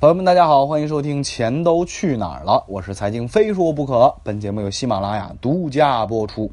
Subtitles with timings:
[0.00, 4.10] 朋友们，大家好，欢迎收听《钱都去哪儿了》，我是财经非说不可。
[4.22, 6.50] 本节目由喜马拉雅独家播出。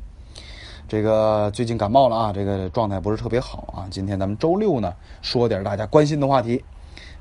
[0.85, 3.87] 这个最近感冒了啊，这个状态不是特别好啊。
[3.89, 6.61] 今天咱们周六呢，说点大家关心的话题。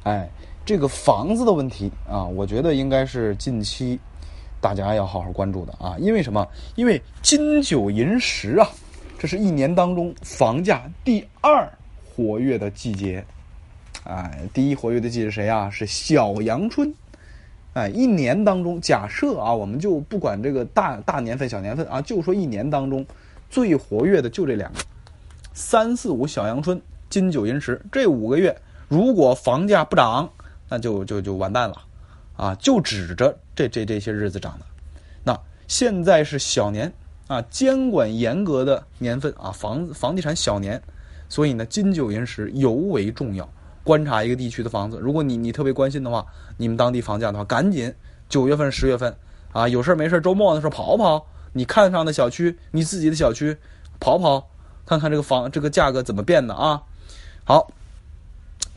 [0.02, 0.28] 哎，
[0.64, 3.96] 这个房子的问题啊，我觉得应该是近期
[4.60, 5.94] 大家要好好关注的啊。
[6.00, 6.44] 因为什么？
[6.74, 8.68] 因为金九银十啊，
[9.16, 11.72] 这是一年当中房价第二
[12.04, 13.24] 活跃的季节。
[14.08, 15.68] 哎，第一活跃的季是谁啊？
[15.68, 16.94] 是小阳春。
[17.74, 23.04] 哎，一年当中，假设啊，我们就不管这个大大年份、小年份啊，就说一年当中
[23.50, 24.78] 最活跃的就这两个，
[25.52, 26.80] 三四五小阳春、
[27.10, 28.56] 金九银十这五个月，
[28.88, 30.30] 如果房价不涨，
[30.70, 31.82] 那就就就完蛋了
[32.36, 32.54] 啊！
[32.54, 34.64] 就指着这这这些日子涨的。
[35.22, 35.38] 那
[35.68, 36.90] 现在是小年
[37.26, 40.80] 啊，监管严格的年份啊，房房地产小年，
[41.28, 43.46] 所以呢，金九银十尤为重要。
[43.86, 47.94] 观察一个地区的房子，如果你你特别关心的话，你们当地房价的话，赶紧
[48.28, 49.16] 九月份、十月份
[49.52, 53.56] 啊，有事没事周末的时候跑跑，你看上的小区，你自己的小区
[54.00, 54.50] 跑跑，
[54.84, 56.82] 看看这个房这个价格怎么变的啊。
[57.44, 57.70] 好，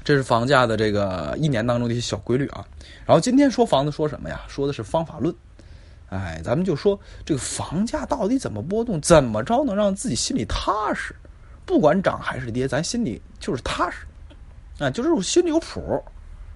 [0.03, 2.63] 这是房价的这个一年当中的一些小规律啊。
[3.07, 4.39] 然后今天说房子说什么呀？
[4.47, 5.33] 说的是方法论。
[6.09, 11.15] 哎，咱们就说这个房价到底怎么波动，怎么着能让自己心里踏实？
[11.65, 14.05] 不管涨还是跌，咱心里就是踏实。
[14.79, 16.01] 啊，就是我心里有谱，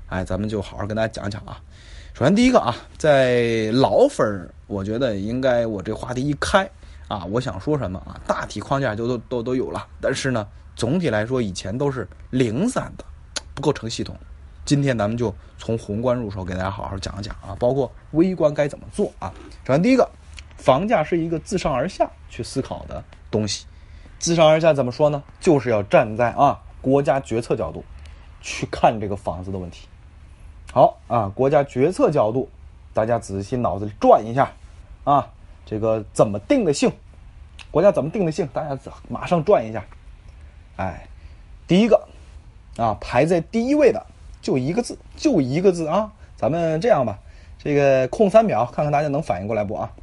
[0.08, 1.60] 哎，咱们就好好跟大家讲讲啊。
[2.14, 6.70] 首先第一个啊，在老粉儿，我觉得应该我这话题一开
[7.10, 9.86] 啊，我想说什么啊，大体框架就都都都有了。
[10.00, 13.04] 但是呢，总体来说以前都是零散的，
[13.54, 14.16] 不构成系统。
[14.64, 19.34] 今天咱们就从宏观入手，给大家好好讲讲啊，包括微观该怎么做啊。
[19.68, 20.10] 首先第一个，
[20.56, 23.66] 房价是一个自上而下去思考的东西。
[24.18, 25.22] 自上而下怎么说呢？
[25.42, 27.84] 就是要站在啊国家决策角度。
[28.44, 29.88] 去看这个房子的问题，
[30.74, 32.50] 好啊，国家决策角度，
[32.94, 34.52] 大家仔细脑子里转一下，
[35.06, 35.30] 啊，
[35.66, 36.92] 这个怎么定的性？
[37.72, 38.46] 国家怎么定的性？
[38.54, 39.86] 大家马上转一下，
[40.76, 41.08] 哎，
[41.66, 42.06] 第一个
[42.76, 44.06] 啊，排在第一位的
[44.42, 47.20] 就一个字，就一个字啊，咱们这样吧，
[47.58, 49.94] 这个空三秒，看看大家能反应过来不啊？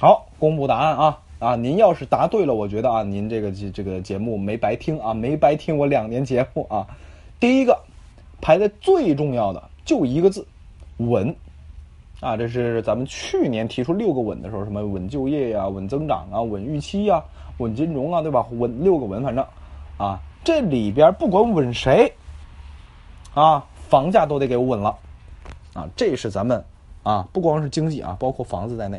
[0.00, 1.18] 好，公布答案啊。
[1.38, 6.86] 啊，您要是答对了，我觉得啊，您这个这这个节目没白听啊，没白听我两年节目啊。
[7.38, 7.78] 第一个
[8.40, 10.46] 排在最重要的就一个字，
[10.96, 11.34] 稳
[12.20, 17.22] 啊，这是咱们去年提出六个稳的时候，什么稳就业呀、稳增长啊、稳预期呀、
[17.58, 18.46] 稳金融啊，对吧？
[18.52, 19.44] 稳六个稳，反正
[19.98, 22.10] 啊，这里边不管稳谁
[23.34, 24.96] 啊，房价都得给我稳了
[25.74, 26.64] 啊，这是咱们
[27.02, 28.98] 啊，不光是经济啊，包括房子在内。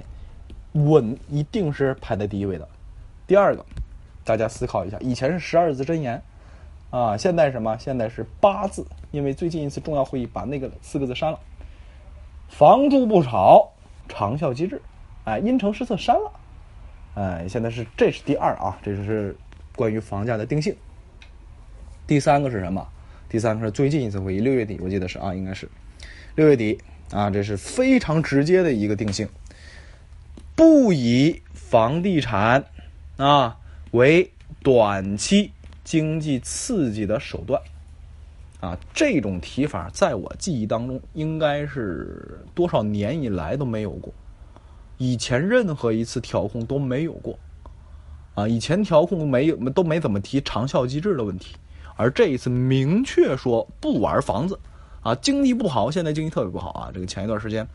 [0.73, 2.67] 稳一定是排在第一位的。
[3.25, 3.65] 第二个，
[4.23, 6.21] 大家思考一下，以前是十二字真言，
[6.89, 7.77] 啊，现在什么？
[7.77, 11.39] 现在是八字，因为最近一次重要会议把那个四个字删了。
[12.49, 13.73] 房住不炒，
[14.07, 14.81] 长效机制，
[15.25, 16.31] 哎，因城施策删了，
[17.15, 19.35] 哎，现在是这是第二啊，这是
[19.75, 20.75] 关于房价的定性。
[22.05, 22.87] 第三个是什么？
[23.27, 25.69] 第三个是最近一次会议，六月底，我记得是啊，应该是
[26.35, 26.79] 六月底
[27.11, 29.27] 啊，这是非常直接的一个定性。
[30.57, 32.65] 不以房地产
[33.15, 33.55] 啊
[33.91, 34.27] 为
[34.63, 35.51] 短期
[35.83, 37.61] 经济刺激的手段。
[38.59, 44.11] 啊，这种提法在我记忆当中应该是多少年以来都没有过，
[44.97, 47.37] 以前任何一次调控都没有过。
[48.33, 51.55] 啊，以前调控没有都没怎么提长效机制的问题，
[51.95, 54.59] 而这一次明确说不玩房子。
[55.03, 57.65] 啊，经济不好，现在经济特别不好啊，这个前一段时间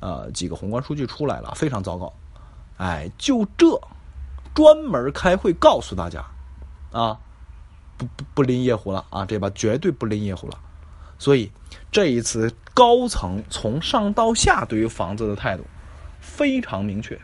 [0.00, 2.12] 呃几个宏观数据出来了，非常糟糕。
[2.78, 3.80] 哎，就这，
[4.54, 6.24] 专门开会告诉大家，
[6.92, 7.18] 啊，
[7.96, 10.58] 不不不拎夜壶了啊，这把绝对不拎夜壶了。
[11.18, 11.50] 所以
[11.90, 15.64] 这一次高层从上到下对于房子的态度
[16.20, 17.18] 非常明确，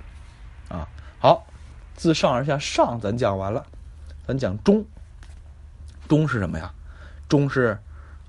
[0.69, 0.89] 啊，
[1.21, 1.45] 好，
[1.95, 3.67] 自上而下，上咱讲完了，
[4.27, 4.85] 咱讲中，
[6.09, 6.73] 中是什么呀？
[7.29, 7.79] 中是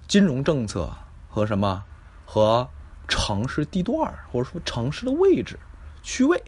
[0.08, 0.92] 金融政策
[1.30, 1.84] 和什么？
[2.26, 2.68] 和
[3.08, 5.60] 城市地段或者说城市的位置、
[6.02, 6.42] 区位。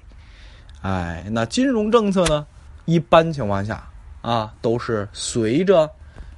[0.81, 2.45] 哎，那金融政策呢？
[2.85, 3.83] 一般情况下
[4.21, 5.89] 啊，都是随着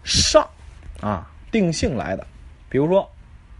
[0.03, 0.47] 上
[1.01, 2.25] 啊定性来的。
[2.69, 3.05] 比如说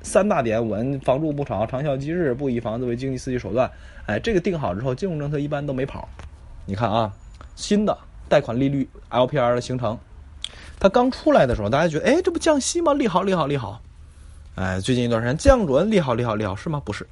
[0.01, 3.69] 三大点：稳、房住不炒、长效机制、不以房子为经济刺激手段。
[4.05, 6.07] 哎，这个定好之后，金融政策一般都没跑。
[6.65, 7.11] 你看啊，
[7.55, 7.97] 新的
[8.29, 9.97] 贷款利率 LPR 的形成，
[10.79, 12.93] 它刚出来的时候，大家觉得哎，这不降息吗？
[12.93, 13.81] 利好，利好，利好。
[14.55, 16.81] 哎，最近一段时间降准，利好，利好，利好，是吗？
[16.85, 17.05] 不是。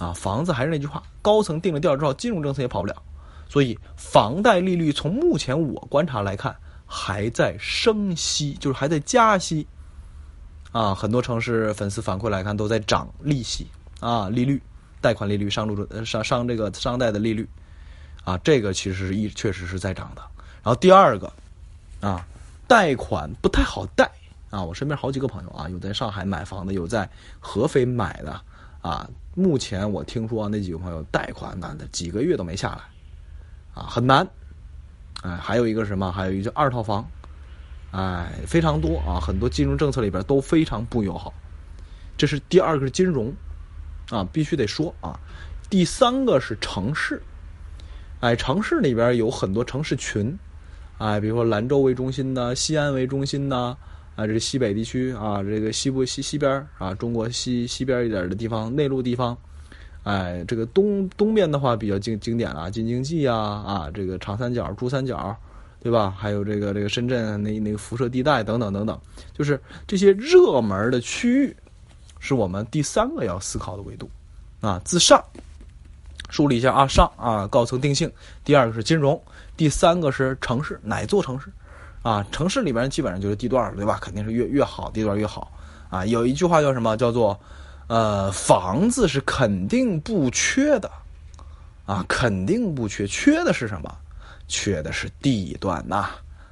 [0.00, 3.02] 啊，房子还是那句话，高层定了调之后，金融政策也跑不了，
[3.48, 6.56] 所以房贷利率从目前我观察来看，
[6.86, 9.66] 还在升息，就是还在加息。
[10.72, 13.66] 啊，很多城市粉丝反馈来看都在涨利息
[13.98, 14.62] 啊，利率、
[15.00, 17.48] 贷款利率、商住商商这个商贷的利率
[18.24, 20.22] 啊，这个其实是一确实是在涨的。
[20.62, 21.32] 然后第二个
[22.00, 22.24] 啊，
[22.68, 24.08] 贷款不太好贷
[24.48, 27.10] 啊，我身边好几个朋友啊，有在上海买房的，有在
[27.40, 28.40] 合肥买的
[28.82, 29.08] 啊。
[29.36, 34.28] 目前我听说那几个朋友贷款那几个月都没下来啊，很难。
[35.22, 36.10] 哎，还有一个什么？
[36.10, 37.08] 还有一个二套房。
[37.92, 41.32] 哎，非常多啊，很多金融政策里边都非常不友好。
[42.16, 43.32] 这是第二个是金融，
[44.10, 45.18] 啊，必须得说啊。
[45.70, 47.22] 第三个是城市，
[48.20, 50.38] 哎，城市里边有很多城市群，
[50.98, 53.76] 哎，比如说兰州为中心的、西安为中心的，
[54.20, 59.36] 啊这个西北地区啊，这个西部西西边啊，中国西西边一点的地方，内陆地方，
[60.02, 65.36] 哎，这个东东边的话比较经经典了，京津冀啊，啊，这个长三角、珠三角。
[65.82, 66.14] 对吧？
[66.14, 69.00] 还有这个这个深圳那那个辐射地带等等等等，
[69.32, 71.56] 就是这些热门的区域，
[72.18, 74.06] 是我们第三个要思考的维度
[74.60, 74.78] 啊。
[74.84, 75.24] 自上
[76.28, 78.12] 梳理一下啊，上啊高层定性，
[78.44, 79.18] 第二个是金融，
[79.56, 81.50] 第三个是城市，哪座城市
[82.02, 82.24] 啊？
[82.32, 83.98] 城市里边基本上就是地段对吧？
[84.00, 85.52] 肯定是越越好，地段越好
[85.88, 86.04] 啊。
[86.06, 86.96] 有一句话叫什么？
[86.96, 87.38] 叫做
[87.88, 90.90] 呃，房子是肯定不缺的
[91.86, 93.92] 啊，肯定不缺，缺的是什么？
[94.46, 96.10] 缺的是地段呐，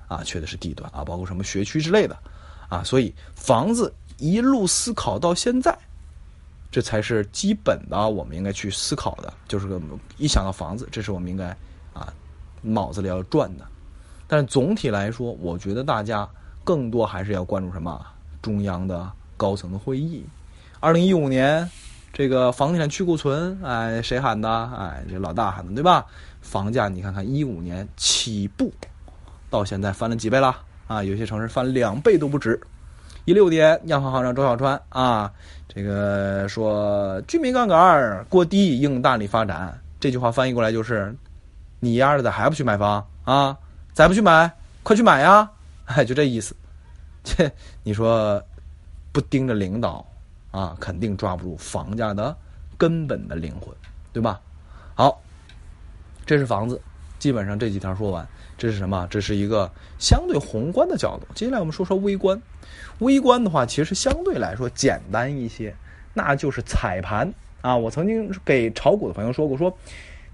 [0.09, 2.17] 啊，缺的是地段啊，包括什么学区之类的，
[2.69, 5.77] 啊，所以房子一路思考到现在，
[6.71, 9.81] 这才是基本的，我们应该去思考的，就是个
[10.17, 11.47] 一想到房子，这是我们应该
[11.93, 12.13] 啊
[12.63, 13.65] 脑子里要转的。
[14.29, 16.29] 但是总体来说，我觉得大家
[16.63, 18.01] 更多还是要关注什么
[18.41, 20.25] 中央的高层的会议。
[20.79, 21.69] 二零一五年
[22.13, 24.49] 这个房地产去库存，哎，谁喊的？
[24.77, 26.05] 哎，这老大喊的，对吧？
[26.43, 28.73] 房价你看看，一五年起步，
[29.51, 30.55] 到现在翻了几倍了
[30.87, 31.03] 啊？
[31.03, 32.61] 有些城市翻两倍都不止。
[33.25, 35.33] 一六年，央行行长周小川啊，
[35.69, 39.79] 这个说居民杠杆过低，应大力发展。
[40.01, 41.15] 这句话翻译过来就是：
[41.81, 43.57] 你丫的咋还不去买房啊？
[43.99, 44.49] 再不去买，
[44.85, 45.51] 快去买呀！
[45.87, 46.55] 哎，就这意思。
[47.25, 47.53] 切，
[47.83, 48.41] 你说
[49.11, 50.07] 不盯着领导
[50.53, 52.37] 啊，肯定抓不住房价的
[52.77, 53.75] 根本的灵魂，
[54.13, 54.41] 对吧？
[54.95, 55.21] 好。
[56.25, 56.81] 这是房子，
[57.19, 58.25] 基本上这几条说完。
[58.57, 59.05] 这是什么？
[59.11, 59.69] 这是一个
[59.99, 61.27] 相对宏观的角度。
[61.35, 62.41] 接下来我们说说微观。
[63.01, 65.75] 微观的话，其实相对来说简单一些，
[66.15, 67.77] 那就是踩盘啊。
[67.77, 69.77] 我曾经给炒股的朋友说过，说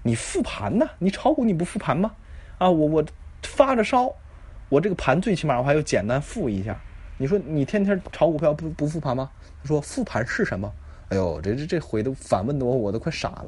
[0.03, 0.87] 你复盘呢？
[0.99, 2.11] 你炒股你不复盘吗？
[2.59, 3.05] 啊，我我
[3.45, 4.13] 发着烧，
[4.69, 6.77] 我这个盘最起码我还要简单复一下。
[7.17, 9.29] 你说你天天炒股票不不复盘吗？
[9.61, 10.71] 他说复盘是什么？
[11.09, 13.47] 哎呦，这这这回都反问的我，我都快傻了。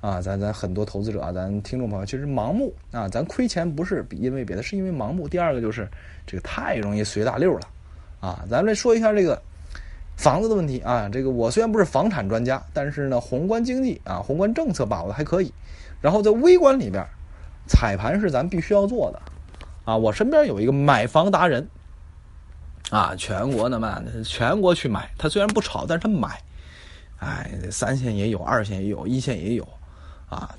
[0.00, 5.28] 啊，咱咱很多投资者啊，咱听众朋友其实盲目啊，咱亏钱不是因为别的，是因为盲目。
[5.28, 5.88] 第二个就是
[6.26, 7.68] 这个太容易随大溜了，
[8.20, 9.40] 啊，咱们来说一下这个
[10.16, 11.08] 房子的问题啊。
[11.08, 15.52] 这个我虽然不是房产专家，但是呢，宏观经济啊，宏观政策把握的还可以。
[16.00, 17.04] 然后在微观里边，
[17.68, 19.20] 踩盘是咱必须要做的
[19.84, 19.96] 啊。
[19.96, 21.68] 我身边有一个买房达人
[22.90, 25.10] 啊，全国的嘛，全国去买。
[25.18, 26.42] 他虽然不炒，但是他买，
[27.18, 29.68] 哎，三线也有，二线也有，一线也有。
[30.30, 30.54] 啊，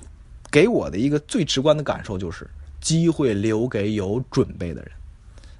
[0.50, 2.48] 给我的一个最直观的感受就是，
[2.80, 4.90] 机会留给有准备的人。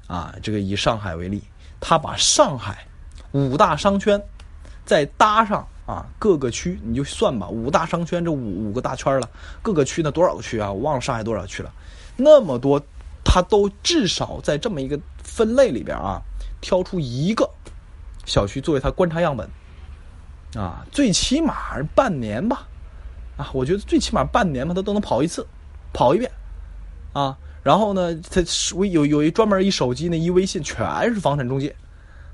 [0.06, 1.42] 啊，这个以上海为例，
[1.80, 2.86] 他把上海
[3.32, 4.20] 五大商圈
[4.84, 9.28] 再搭上啊各个区，你就算吧，五大商圈这五五个大圈了，
[9.60, 10.70] 各个区呢多少个区啊？
[10.70, 11.72] 我忘了上海多少区了，
[12.16, 12.80] 那么多，
[13.24, 16.22] 他都至少在这么一个分类里边啊，
[16.60, 17.50] 挑出一个
[18.24, 19.48] 小区作为他观察样本。
[20.54, 22.66] 啊，最起码半年吧。
[23.36, 25.46] 啊，我觉得最起码半年吧，他都能跑一次，
[25.92, 26.30] 跑一遍，
[27.12, 28.42] 啊，然后呢，他
[28.74, 31.74] 微有有一专门一手机那一微信全是房产中介，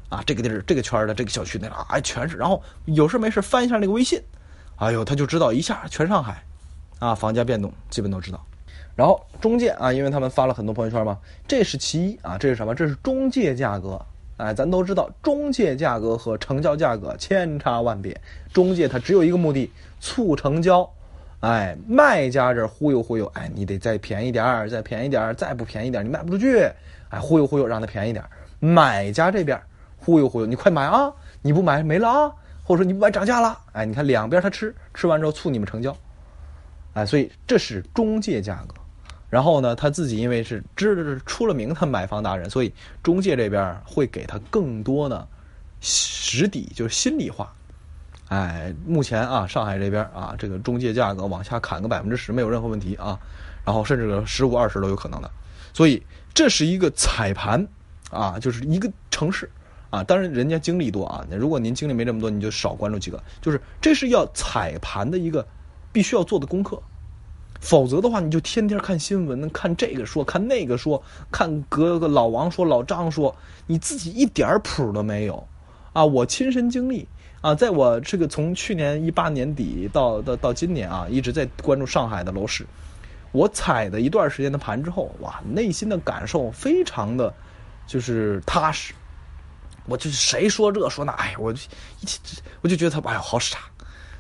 [0.09, 4.21] 啊，这个地儿这个圈的这个小区那啊全是，然后有事没事翻一下那个微信，
[4.77, 6.43] 哎呦，他就知道一下全上海，
[6.99, 8.45] 啊，房价变动基本都知道，
[8.95, 12.75] 然后中介啊，因为他们发了很多朋友圈嘛，这是其一啊，这是什么？
[12.75, 14.01] 这是中介价格，
[14.37, 18.19] 哎，咱都知道中介价格和成交价格千差万别，
[18.53, 19.71] 中介它只有一个目的，
[20.01, 20.89] 促成交。
[21.41, 26.69] 哎，卖家这忽悠忽悠，哎，你得再便宜点儿，再便宜点儿，再不便宜点儿，你卖不出去。
[27.11, 28.31] 哎，忽悠忽悠，让他便宜点儿。
[28.59, 29.61] 买家这边
[29.97, 31.13] 忽悠忽悠，你快买啊！
[31.43, 32.33] 你不买没了啊！
[32.63, 33.59] 或者说你不买涨价了。
[33.73, 35.97] 哎，你看两边他吃，吃完之后促你们成交。
[36.95, 38.75] 哎，所以这是中介价格。
[39.29, 42.73] 然后呢，他自己因为是知出了名的买房达人，所以
[43.03, 45.27] 中介这边会给他更多的
[45.81, 47.53] 实底，就是心里话。
[48.29, 53.19] 哎，目前啊，上海这边啊，这个中介价格往下砍个百分之十没有任何问题啊，
[53.65, 55.31] 然后甚至十五二十都有可能的，
[55.73, 56.03] 所以
[56.35, 57.65] 这是一个踩盘
[58.11, 59.51] 啊，就是一个城市
[59.97, 60.05] 啊。
[60.05, 63.23] 当然人家精力多啊，如果您精力没这么多，你就少关注几个。
[63.41, 65.47] 就是这是要踩盘的一个
[65.93, 66.81] 必须要做的功课，
[67.61, 73.35] 否则的话，你就天天看新闻，看这个说，看那个说，看隔个老王说，老张说，
[73.67, 75.47] 你自己一点谱都没有
[75.93, 76.05] 啊！
[76.05, 77.09] 我亲身经历
[77.41, 82.67] 啊，在我这个从去年一八年底到到到今年啊，一直在关注上海的楼市。
[83.33, 87.33] 我踩了一段时间的盘之后，哇，内心的感受非常的，
[87.87, 88.95] 就是踏实。
[89.87, 91.61] 我就谁说这说那，哎，我就
[92.01, 92.21] 一起，
[92.61, 93.59] 我就觉得他，哎呀，好傻，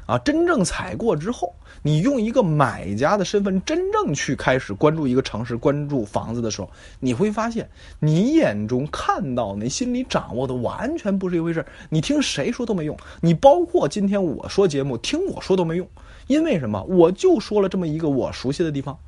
[0.06, 0.18] 啊！
[0.18, 6.70] 真正踩过之后，你用一个买家的身份，真正去开始关注一个城市、关注房子的时候，
[7.00, 7.68] 你会发现，
[7.98, 15.88] 你眼中看到、你心里掌握的完全不是一回事你听谁说都没用，你包括今天我说节目，听我说都没用，
[16.26, 16.82] 因为什么？
[16.84, 18.98] 我就说了这么一个我熟悉的地方。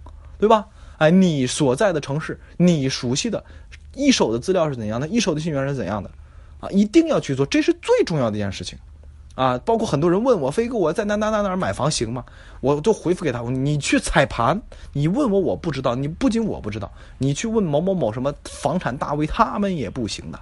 [0.40, 0.68] 对吧？
[0.98, 3.44] 哎，你所在的城市，你熟悉的，
[3.96, 5.08] 一手的资料是怎样的？
[5.08, 6.08] 一手的信源是怎样的？
[6.60, 8.78] 啊，一定要去做，这是最重要的一件事情，
[9.34, 12.24] 啊，包括很多人问我，飞哥，我在哪哪哪哪买房行吗？
[12.60, 14.60] 我就回复给他，你去踩盘，
[14.92, 20.38] 你问我我不知道，你不仅我不知道，你去问某某某什么房产大 V，他们也不行的，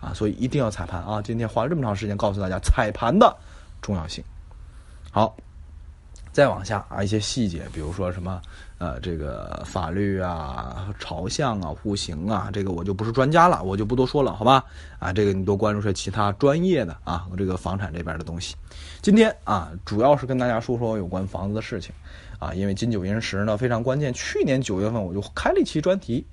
[0.00, 1.20] 啊，所以一定要踩盘啊！
[1.20, 3.36] 今天花了这么长时间告诉大家踩盘的
[3.82, 4.22] 重要性，
[5.10, 5.36] 好。
[6.32, 8.40] 再往下啊，一些细节，比如说什么，
[8.80, 14.64] 呃，这个法律啊、朝向啊、户型啊，这个我就不是专家了，我就不多说了，好吧？
[14.98, 18.56] 啊，这个你多关注些其他专业的啊，这个房产这边的东西。
[19.02, 21.94] 今天啊，主要是跟大家说说有关房子的事情
[22.38, 24.10] 啊，因为金九银十呢非常关键。
[24.14, 26.26] 去年九月份我就开了一期专题，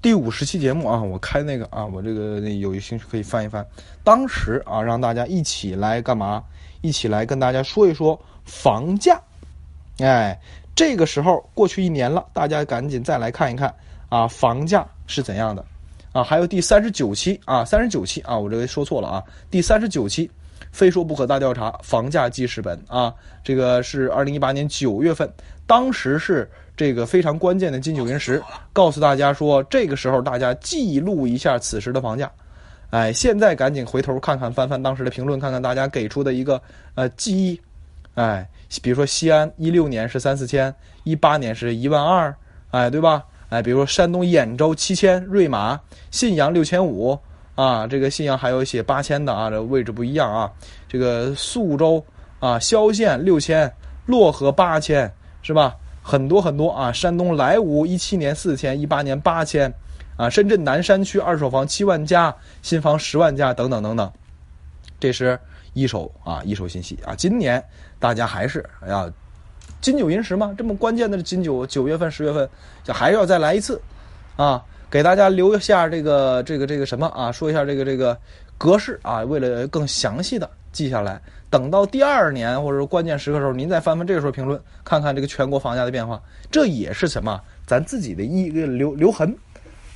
[0.00, 3.66] 第五十期节目啊，我开那个啊，我这个有兴趣可以翻一翻。
[4.02, 6.42] 当时啊，让大家一起来干嘛？
[6.80, 9.20] 一起来跟大家说一说房价。
[9.98, 10.40] 哎，
[10.80, 13.70] 这个时候过去一年了，大家赶紧再来看一看
[14.08, 15.62] 啊，房价是怎样的
[16.10, 16.24] 啊？
[16.24, 20.30] 还有第三十九期啊，三十九期啊，我这个说错了啊，第三十九期，
[20.72, 25.30] 非说不可大调查，房价记事本啊，这个是二零一八年九月份，
[25.66, 32.32] 当时是这个非常关键的金九银十，告诉大家说，这个时候大家记录一下此时的房价。
[32.88, 36.58] 哎，现在赶紧回头看看，翻翻当时的评论，看看大家给出的一个
[36.94, 37.60] 呃记忆。
[38.14, 38.46] 哎，
[38.82, 40.74] 比如说西安一六年是三四千，
[41.04, 42.34] 一八年是一万二，
[42.70, 43.24] 哎，对吧？
[43.48, 47.18] 哎，比如说山东兖州七千，瑞玛、信阳六千五，
[47.54, 50.50] 啊，这个信阳还有写八千的啊，这位置不一样啊。
[50.88, 52.04] 这个宿州
[52.38, 53.72] 啊，萧县六千，
[54.06, 55.12] 漯河八千，
[55.42, 55.76] 是吧？
[56.02, 56.92] 很多很多啊。
[56.92, 59.72] 山东莱芜一七年四千，一八年八千，
[60.16, 64.12] 啊，深圳南山区二手房七万家，新房十万家，等等等等，
[64.98, 65.38] 这是。
[65.72, 67.14] 一手啊，一手信息啊！
[67.14, 67.62] 今年
[67.98, 69.10] 大家还是要
[69.80, 72.48] 金九银十嘛，这么关键的金九九月份、十月份，
[72.82, 73.80] 就还要再来一次
[74.36, 74.62] 啊！
[74.90, 77.30] 给大家留下这个这个这个什么啊？
[77.30, 78.16] 说一下这个这个
[78.58, 87.40] 格式啊，为了更详细的记下来，等到第二年或者说关键时刻的时候，您再翻翻这个时候评论，看看这个全国房价的变化，这也是什么？
[87.64, 89.32] 咱自己的一个留留痕，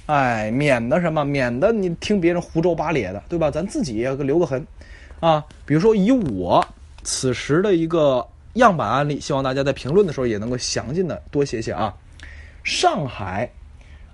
[0.07, 1.25] 哎，免得什么？
[1.25, 3.51] 免得你听别人胡诌八咧的，对吧？
[3.51, 4.65] 咱自己也留个痕。
[5.21, 6.67] 啊，比如说以我
[7.03, 11.95] 此时的一个样板案例，希望大家在评论的时候也能够详尽的多写写啊。
[12.63, 13.51] 上海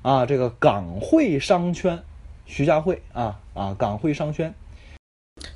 [0.02, 1.98] 啊，这个港汇商圈，
[2.46, 4.52] 徐家汇啊啊，港汇商圈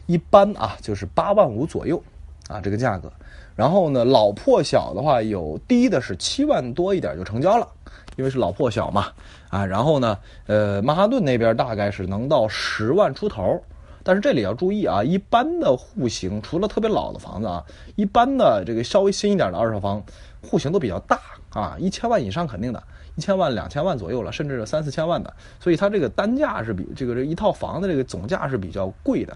[0.07, 2.03] 一般啊就是八万五左右
[2.49, 3.13] 啊这个价格。
[3.55, 7.69] 然后呢，老破小的话有低的是七万多一点就成交了，
[8.17, 9.13] 因为是老破小嘛
[9.49, 9.65] 啊。
[9.65, 13.63] 然后呢，呃，曼哈顿那边大概是能到十万出头。
[14.05, 17.65] 但是这里要注意啊，一般的户型，除了特别老的房子啊，
[17.97, 20.01] 一般的这个稍微新一点的二手房，
[20.43, 21.19] 户型都比较大
[21.51, 22.83] 啊，一千万以上肯定的，
[23.17, 29.35] 一千万、两千万左右了，甚至三四千万的，所以它这个单价是比这个这一套房子这个总价是比较贵的，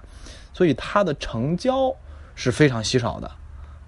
[0.53, 1.91] 所以它的成交
[2.35, 3.31] 是非常稀少的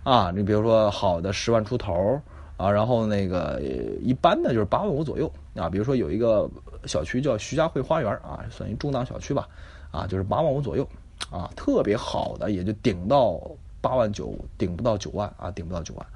[0.02, 0.32] 啊。
[0.34, 2.18] 你比如说好的十万出头
[2.56, 3.60] 啊，然后那个
[4.00, 5.68] 一般的就是八万五左右啊。
[5.68, 6.48] 比如说有一个
[6.86, 9.46] 小区叫徐家汇花园啊，算一中档小区吧。
[9.90, 10.86] 啊，就是八万五左右，
[11.30, 13.40] 啊，特别好的也就顶到
[13.80, 16.06] 八万九，顶不到九万啊，顶不到九万，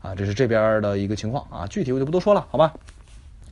[0.00, 2.72] 啊，这是这边的一个情况啊，具体我就不多说了，好吧？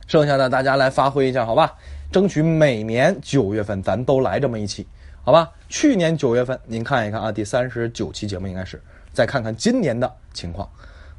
[0.07, 1.75] 剩下的大家来发挥一下，好吧？
[2.11, 4.87] 争取每年九月份咱都来这么一期，
[5.25, 5.51] 好吧？
[5.69, 10.69] 去年九月份您看一看啊，第三十九期节目应该是，再看看今年的情况，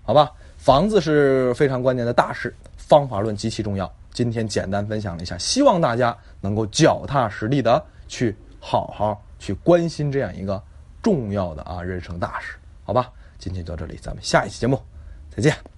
[0.03, 0.31] 好吧？
[0.57, 3.91] 房子是非常关键的大事，方法论极其重要。
[4.13, 8.35] 今天简单分享了一下，希望大家能够脚踏实地的去。
[8.65, 10.63] 好好去关心这样一个
[11.01, 12.55] 重要的啊人生大事，
[12.85, 13.11] 好吧？
[13.37, 14.81] 今天到这里，咱们下一期节目
[15.29, 15.72] 再见。